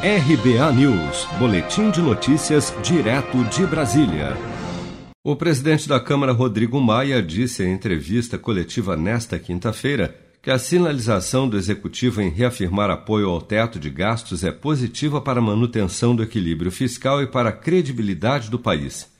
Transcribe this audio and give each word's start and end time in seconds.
RBA 0.00 0.72
News, 0.74 1.26
Boletim 1.40 1.90
de 1.90 2.00
Notícias, 2.00 2.72
direto 2.84 3.42
de 3.46 3.66
Brasília. 3.66 4.36
O 5.24 5.34
presidente 5.34 5.88
da 5.88 5.98
Câmara, 5.98 6.30
Rodrigo 6.30 6.80
Maia, 6.80 7.20
disse 7.20 7.64
em 7.64 7.72
entrevista 7.72 8.38
coletiva 8.38 8.96
nesta 8.96 9.40
quinta-feira 9.40 10.16
que 10.40 10.52
a 10.52 10.58
sinalização 10.58 11.48
do 11.48 11.56
executivo 11.56 12.22
em 12.22 12.30
reafirmar 12.30 12.90
apoio 12.90 13.28
ao 13.28 13.42
teto 13.42 13.80
de 13.80 13.90
gastos 13.90 14.44
é 14.44 14.52
positiva 14.52 15.20
para 15.20 15.40
a 15.40 15.42
manutenção 15.42 16.14
do 16.14 16.22
equilíbrio 16.22 16.70
fiscal 16.70 17.20
e 17.20 17.26
para 17.26 17.48
a 17.48 17.52
credibilidade 17.52 18.52
do 18.52 18.58
país. 18.58 19.10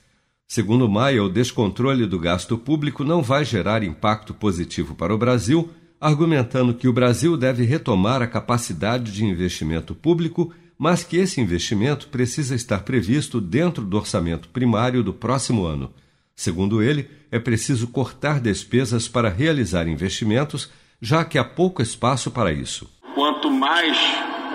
Segundo 0.47 0.87
Maia, 0.87 1.21
o 1.21 1.29
descontrole 1.29 2.05
do 2.05 2.17
gasto 2.17 2.57
público 2.57 3.03
não 3.03 3.21
vai 3.21 3.43
gerar 3.43 3.83
impacto 3.83 4.33
positivo 4.33 4.95
para 4.95 5.13
o 5.13 5.17
Brasil, 5.17 5.71
argumentando 5.99 6.73
que 6.73 6.87
o 6.87 6.93
Brasil 6.93 7.35
deve 7.35 7.65
retomar 7.65 8.21
a 8.21 8.27
capacidade 8.27 9.11
de 9.11 9.25
investimento 9.25 9.93
público 9.93 10.53
mas 10.79 11.03
que 11.03 11.17
esse 11.17 11.41
investimento 11.41 12.07
precisa 12.07 12.55
estar 12.55 12.79
previsto 12.83 13.41
dentro 13.41 13.83
do 13.83 13.97
orçamento 13.97 14.47
primário 14.47 15.03
do 15.03 15.13
próximo 15.13 15.65
ano. 15.65 15.93
Segundo 16.33 16.81
ele, 16.81 17.09
é 17.29 17.37
preciso 17.37 17.89
cortar 17.89 18.39
despesas 18.39 19.05
para 19.05 19.27
realizar 19.27 19.89
investimentos, 19.89 20.71
já 21.01 21.25
que 21.25 21.37
há 21.37 21.43
pouco 21.43 21.81
espaço 21.81 22.31
para 22.31 22.53
isso. 22.53 22.89
Quanto 23.13 23.51
mais 23.51 23.97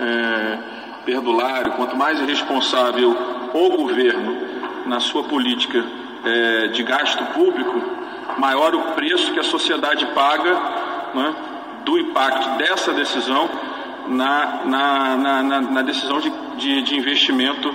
é, 0.01 1.03
perdulário, 1.05 1.73
quanto 1.73 1.95
mais 1.95 2.19
irresponsável 2.19 3.15
o 3.53 3.77
governo 3.77 4.35
na 4.87 4.99
sua 4.99 5.25
política 5.25 5.85
é, 6.25 6.67
de 6.69 6.81
gasto 6.81 7.23
público, 7.33 7.79
maior 8.39 8.73
o 8.73 8.93
preço 8.93 9.31
que 9.31 9.39
a 9.39 9.43
sociedade 9.43 10.07
paga 10.07 10.53
né, 11.13 11.35
do 11.85 11.99
impacto 11.99 12.57
dessa 12.57 12.91
decisão 12.93 13.74
na, 14.09 14.65
na, 14.65 15.43
na, 15.43 15.61
na 15.61 15.81
decisão 15.81 16.19
de, 16.19 16.31
de, 16.59 16.81
de 16.83 16.95
investimento 16.95 17.69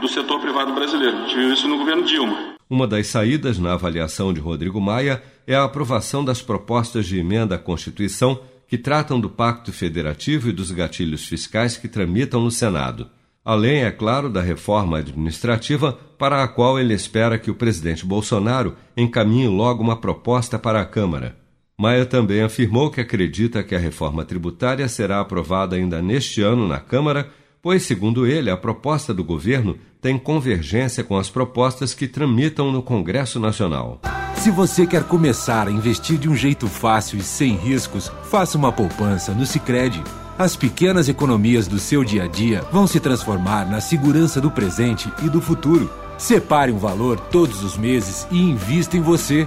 do 0.00 0.08
setor 0.08 0.40
privado 0.40 0.72
brasileiro. 0.74 1.16
A 1.16 1.20
gente 1.22 1.36
viu 1.36 1.52
isso 1.52 1.68
no 1.68 1.78
governo 1.78 2.04
Dilma. 2.04 2.56
Uma 2.68 2.86
das 2.86 3.06
saídas 3.06 3.58
na 3.58 3.74
avaliação 3.74 4.32
de 4.32 4.40
Rodrigo 4.40 4.80
Maia 4.80 5.22
é 5.46 5.54
a 5.54 5.64
aprovação 5.64 6.24
das 6.24 6.42
propostas 6.42 7.06
de 7.06 7.18
emenda 7.18 7.54
à 7.54 7.58
Constituição 7.58 8.40
que 8.66 8.76
tratam 8.76 9.20
do 9.20 9.30
Pacto 9.30 9.72
Federativo 9.72 10.48
e 10.48 10.52
dos 10.52 10.72
gatilhos 10.72 11.24
fiscais 11.24 11.76
que 11.76 11.86
tramitam 11.86 12.40
no 12.40 12.50
Senado. 12.50 13.08
Além, 13.44 13.84
é 13.84 13.92
claro, 13.92 14.28
da 14.28 14.42
reforma 14.42 14.98
administrativa, 14.98 15.96
para 16.18 16.42
a 16.42 16.48
qual 16.48 16.80
ele 16.80 16.92
espera 16.92 17.38
que 17.38 17.48
o 17.48 17.54
presidente 17.54 18.04
Bolsonaro 18.04 18.74
encaminhe 18.96 19.46
logo 19.46 19.84
uma 19.84 20.00
proposta 20.00 20.58
para 20.58 20.80
a 20.80 20.84
Câmara. 20.84 21.36
Maia 21.78 22.06
também 22.06 22.42
afirmou 22.42 22.90
que 22.90 23.02
acredita 23.02 23.62
que 23.62 23.74
a 23.74 23.78
reforma 23.78 24.24
tributária 24.24 24.88
será 24.88 25.20
aprovada 25.20 25.76
ainda 25.76 26.00
neste 26.00 26.40
ano 26.40 26.66
na 26.66 26.80
Câmara, 26.80 27.28
pois, 27.60 27.82
segundo 27.82 28.26
ele, 28.26 28.48
a 28.50 28.56
proposta 28.56 29.12
do 29.12 29.22
governo 29.22 29.76
tem 30.00 30.18
convergência 30.18 31.04
com 31.04 31.18
as 31.18 31.28
propostas 31.28 31.92
que 31.92 32.08
tramitam 32.08 32.72
no 32.72 32.82
Congresso 32.82 33.38
Nacional. 33.38 34.00
Se 34.36 34.50
você 34.50 34.86
quer 34.86 35.04
começar 35.04 35.68
a 35.68 35.70
investir 35.70 36.16
de 36.16 36.30
um 36.30 36.34
jeito 36.34 36.66
fácil 36.66 37.18
e 37.18 37.22
sem 37.22 37.56
riscos, 37.56 38.10
faça 38.24 38.56
uma 38.56 38.72
poupança 38.72 39.34
no 39.34 39.44
Sicredi. 39.44 40.02
As 40.38 40.56
pequenas 40.56 41.10
economias 41.10 41.68
do 41.68 41.78
seu 41.78 42.02
dia 42.02 42.24
a 42.24 42.26
dia 42.26 42.62
vão 42.72 42.86
se 42.86 43.00
transformar 43.00 43.68
na 43.70 43.82
segurança 43.82 44.40
do 44.40 44.50
presente 44.50 45.12
e 45.22 45.28
do 45.28 45.42
futuro. 45.42 45.90
Separe 46.16 46.72
um 46.72 46.78
valor 46.78 47.20
todos 47.20 47.62
os 47.62 47.76
meses 47.76 48.26
e 48.30 48.40
invista 48.40 48.96
em 48.96 49.02
você. 49.02 49.46